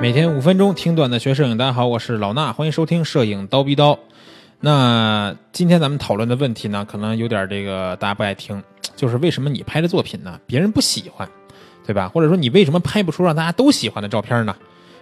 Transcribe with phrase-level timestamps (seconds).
[0.00, 3.98] 每天五分钟听段子学摄影，大家好，我是老衲，欢迎收听摄影刀逼刀。
[4.60, 8.62] 那今天咱们讨论的问题呢，可能有点这个大家不爱听，
[8.94, 11.28] 就是为什么你拍的作品呢，别人不喜欢，
[11.84, 12.08] 对吧？
[12.08, 14.54] 或者说你为什么拍不出让大家都喜欢的照片呢？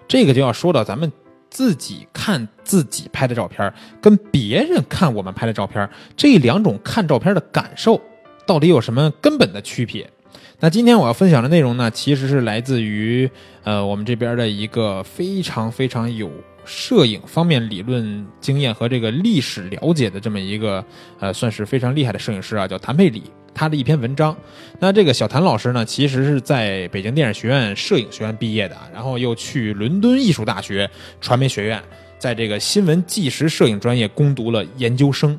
[0.09, 1.13] 这个就要说到咱们
[1.51, 5.87] 自己看自己拍的照片，跟别人看我们拍的照片，
[6.17, 8.01] 这两种看照片的感受
[8.47, 10.11] 到底有什么根本的区别？
[10.59, 13.31] 那今天我要分享的内容呢，其实是来自于
[13.63, 16.31] 呃我们这边的一个非常非常有
[16.65, 20.83] 摄影方面理论经验和这个历史了解的这么一个
[21.21, 24.35] 呃算是非常厉害的摄影师啊，叫谭佩里，他的一篇文章。
[24.81, 31.83] 那这个小谭老师呢，其实是在北京电影学院摄影学院毕业的，然后又去伦敦艺术大学传媒学院，
[32.19, 35.39] 在这个新闻纪实摄影专业攻读了研究生。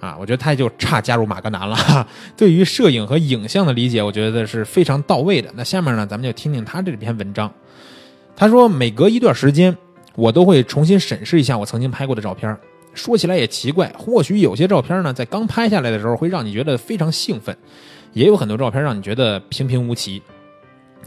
[0.00, 2.08] 啊，我觉得他就差加入马格南了。
[2.36, 5.52] 对于摄影和影像的理解，我觉得是非常到位的。
[5.54, 7.52] 那下面呢，咱们就听听他这篇文章。
[8.34, 9.76] 他说，每隔一段时间，
[10.14, 12.56] 我都会重新审视一下我曾经拍过的照片。
[12.94, 17.56] 说起来也奇怪，或许有些照片呢，在刚拍下来的时候会让你觉得非常兴奋，
[18.14, 20.22] 也有很多照片让你觉得平平无奇。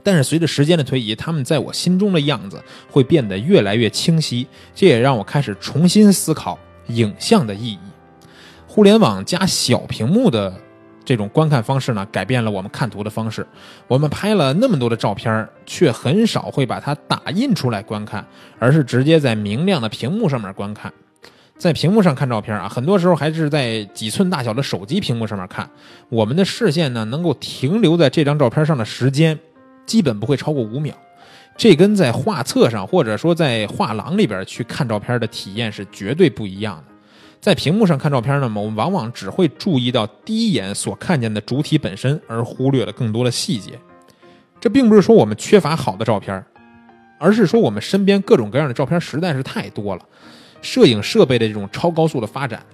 [0.02, 4.46] 但是随着时间的推移，他们在我心中的样子会变得越来越清晰。
[4.76, 7.80] 这也让我开始重新思考影像的意义。
[8.74, 10.52] 互联网加小屏幕的
[11.06, 13.46] 这种观看方式呢，改变了我们看图的方式。
[13.88, 18.26] 我们拍了那么多的照片，却很少会把它打印出来观看，
[18.58, 20.92] 而是直接在明亮的屏幕上面观看。
[21.56, 25.70] 在屏幕上看照片啊，很多时候还是在几寸大小的手机屏幕上面看。
[26.10, 29.38] 我们的视线呢，能够停留在这张照片上的时间，
[29.86, 30.96] 基本不会超过五秒。
[31.56, 36.93] 这跟在画册上或者说在画廊里边去看照片的体验是绝对不一样的。
[37.44, 43.78] 在屏幕上看照片呢，我们往往只会注意到第一眼所看见的主体本身，而忽略了更多的细节。
[44.62, 46.42] 这并不是说我们缺乏好的照片，
[47.20, 50.02] 而是说我们身边各种各样的照片实在是太多了。
[50.62, 52.66] 摄影设备的这种超高速的发展，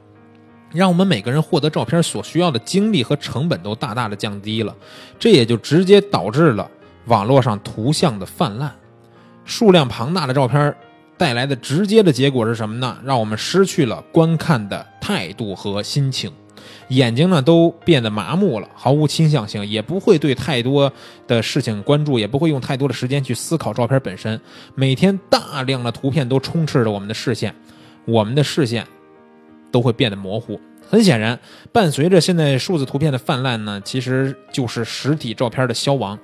[0.72, 4.76] 让我们每个人获得照片所需要的精力和成本都大大的降低了。
[5.18, 6.70] 这也就直接导致了
[7.06, 8.72] 网络上图像的泛滥，
[9.46, 10.76] 数量庞大的照片。
[11.20, 12.98] 带来的直接的结果是什么呢？
[13.04, 16.32] 让我们失去了观看的态度和心情，
[16.88, 20.90] 眼睛呢都变得麻木了，毫无倾向性，也不会对太多
[21.28, 24.40] 的事情关注，也不会用太多的时间去思考照片本身。
[24.76, 27.54] 每天大量的图片都充斥着我们的视线，
[28.06, 28.88] 我们的视线
[29.72, 30.60] 都会变得模糊。
[30.90, 31.40] 很显然，
[31.72, 36.18] 伴随着现在数字图片的泛滥呢，其实就是实体照片的消亡。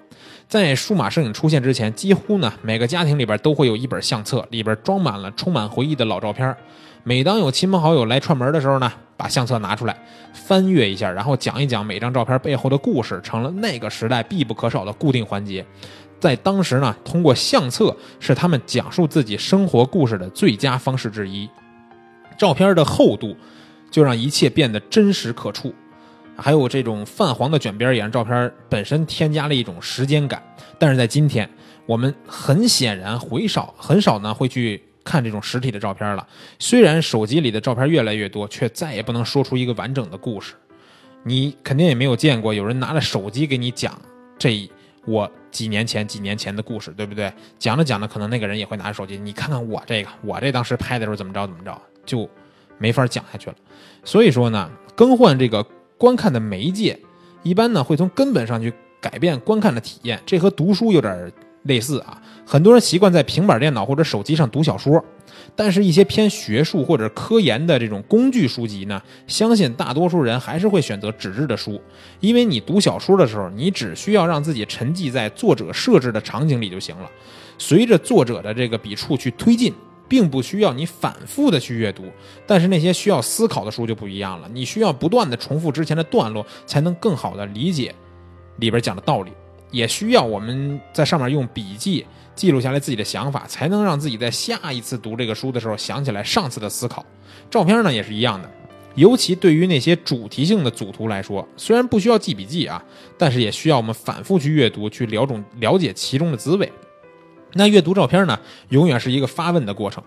[0.48, 6.56] 在数码摄影出现之前，几乎呢每个家庭里边都会有一本相册，里边装满了充满回忆的老照片。
[7.04, 9.96] 每当有亲朋好友来串门的时候呢，把相册拿出来
[10.34, 15.64] 翻阅一下，然后讲一讲每张照片背后的故事，成了那个时代必不可少的固定环节。
[16.20, 21.48] 在当时呢，通过相册是他们讲述自己生活故事的最佳方式之一。
[22.38, 23.36] 照片的厚度
[23.90, 25.74] 就让一切变得真实可触。
[26.38, 30.44] 还有这种泛黄的卷边也让照片本身添加了一种时间感。
[30.78, 31.50] 但是在今天，
[31.86, 36.28] 我们很显然回少很少呢会去看这种实体的照片了。
[36.60, 40.56] 虽然手机里的照片越来越多，却再也不能说出一个完整的故事。
[41.24, 44.00] 你肯定也没有见过有人拿着手机给你讲
[44.38, 44.70] 这
[45.06, 47.32] 我几年前几年前的故事，对不对？
[47.58, 52.30] 讲着讲着，可能那个人也会拿着手机，你看看我这个，我这当时拍的时候怎么着怎么着，就
[52.78, 53.56] 没法讲下去了。
[54.04, 55.66] 所以说呢，更换这个。
[55.98, 57.00] 观看的媒介，
[57.42, 61.32] 一般呢会从根本上去改变观看的体验，这和读书有点
[61.66, 62.20] 类似啊。
[62.48, 65.04] 很多人习惯在平板电脑或者手机上读小说，
[65.56, 71.82] 但是一些偏学术或者科研的这种工具书籍呢，相信大多数人还是会选择纸质的书，
[72.20, 77.10] 因为你读小说的时候，你只需要让自己沉浸在作者设置的场景里就行了，
[77.58, 79.74] 随着作者的这个笔触去推进。
[80.08, 82.04] 并不需要你反复的去阅读，
[82.46, 84.48] 但是那些需要思考的书就不一样了。
[84.54, 87.92] 你需要不断的重复之前的段落，才能更好的理解
[88.58, 89.32] 里边讲的道理。
[89.72, 97.06] 也需要我们在上面用笔记记录下来自己的想法，才能让自己在下一次读这个书的时候想起来上次的思考。
[97.50, 98.50] 照片呢也是一样的，
[98.96, 102.84] 尤其对于那些主题性的组图来说，虽然不需要记笔记啊，
[103.18, 106.72] 但是也需要我们反复去阅读，去了种了解其中的滋味。
[107.54, 108.38] 那阅读照片呢，
[108.70, 110.04] 永远是一个发问的过程，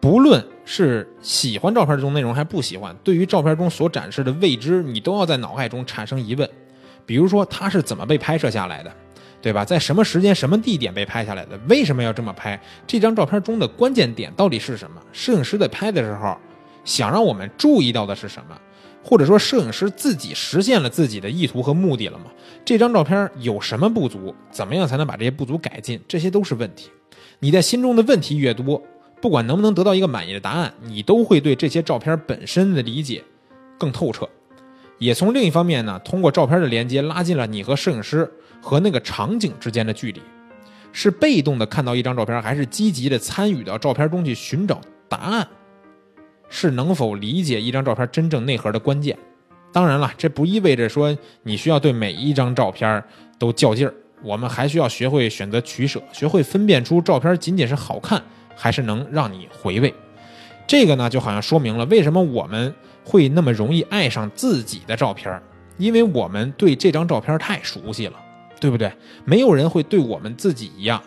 [0.00, 6.48] 不论是喜欢照片中内容还是不喜欢，对于照片中所展示的未知，你都要在脑海中产生疑问。
[7.04, 8.92] 比如说，它是怎么被拍摄下来的，
[9.40, 9.64] 对吧？
[9.64, 11.58] 在什么时间、什么地点被拍下来的？
[11.68, 12.60] 为什么要这么拍？
[12.86, 15.00] 这张照片中的关键点到底是什么？
[15.12, 16.36] 摄影师在拍的时候，
[16.84, 18.56] 想让我们注意到的是什么？
[19.04, 22.26] 或者说摄影师自己实现了自己的意图和目的了吗？
[22.64, 24.32] 这张照片有什么不足？
[24.52, 26.00] 怎么样才能把这些不足改进？
[26.06, 26.88] 这些都是问题。
[27.40, 28.80] 你在心中的问题越多，
[29.20, 33.24] 不管能不能得到一个满意的答案，你都会对这些照片本身的理解
[33.76, 34.28] 更透彻。
[34.98, 38.30] 也从另一方面呢，通过照片的连接，拉近了你和摄影师
[38.60, 40.20] 和那个场景之间的距离。
[40.92, 45.48] 是被动的看到一张照片，还是积极的参与到照片中去寻找答案？
[46.50, 49.18] 是能否理解一张照片真正内核的关键。
[49.72, 53.02] 当然了，这不意味着说你需要对每一张照片
[53.38, 53.94] 都较劲儿。
[54.22, 58.22] 我们还需要学会选择取舍，学会分辨出照片仅仅是好看，
[58.54, 59.92] 还是能让你回味。
[60.66, 65.42] 这个呢，就好像说明了为什么我们会那么容易爱上自己的照片，
[65.78, 68.14] 因为我们对这张照片太熟悉了，
[68.60, 68.92] 对不对？
[69.24, 71.02] 没有人会对我们自己一样，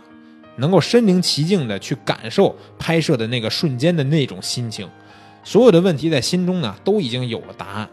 [0.58, 4.90] 能够身临其境的去感受拍摄的那个瞬间的那种心情。
[5.44, 7.90] 所有的问题在心中呢都已经有了答案，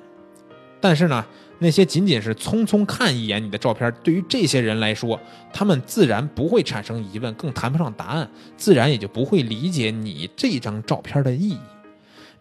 [0.81, 1.25] 但是呢，
[1.59, 5.21] 那些仅仅是匆匆看一眼你的照片，对于这些人来说，
[5.53, 11.59] 他们自然不会产生疑问，更谈不上答案，自然也就不会理解你这张照片的意义。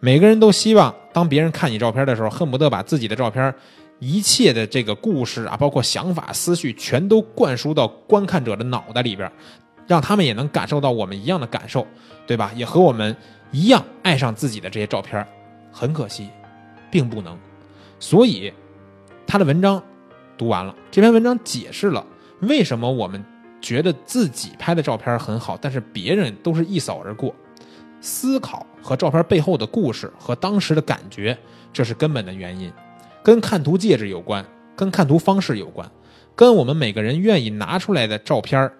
[0.04, 3.54] 每个人都希望，当别人看你照片的时候，恨不得把自己的照片
[4.00, 9.30] 一切的这个故事啊，包括想法、思绪，全都灌输到观看者的脑袋里边，
[9.86, 11.86] 让他们也能感受到我们一样的感受，
[12.26, 12.50] 对吧？
[12.56, 13.16] 也和我们。
[13.52, 15.24] 一样爱上自己的这些照片，
[15.70, 16.30] 很可惜，
[16.90, 17.38] 并不能。
[18.00, 18.50] 所以，
[19.26, 19.80] 他的文章
[20.38, 22.02] 读完了，这篇文章解释了
[22.40, 23.22] 为什么我们
[23.60, 27.34] 觉得自己拍的照片很好，但是别人都是一扫而过。
[28.02, 31.38] 思考和照片背后的故事和当时的感觉，
[31.72, 32.70] 这是根本的原因，
[33.22, 34.44] 跟看图介质有关，
[34.76, 35.90] 跟看图方式有关，
[36.36, 38.70] 跟我们每个人愿意拿出来的照片，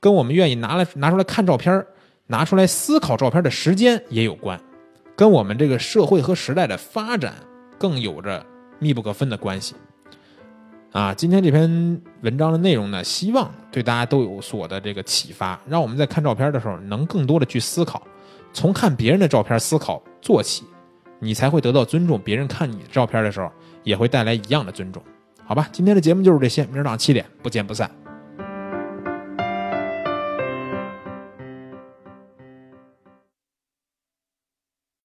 [0.00, 1.84] 跟我们愿意拿来拿出来看照片。
[2.30, 4.60] 拿出来思考照片的时间也有关，
[5.16, 7.32] 跟我们这个社会和时代的发展
[7.78, 8.44] 更有着
[8.78, 9.74] 密不可分的关系。
[10.92, 18.06] 啊，今天这篇文章的内容呢，希望对大家都有所的这个启发，让我们在看照片的时候能更多的去思考，
[18.52, 20.64] 从看别人的照片思考做起，
[21.20, 22.20] 你才会得到尊重。
[22.20, 23.50] 别人看你的照片的时候，
[23.82, 25.02] 也会带来一样的尊重。
[25.44, 27.90] 好吧，今天的节目就是这些，明儿早上七点不见不散。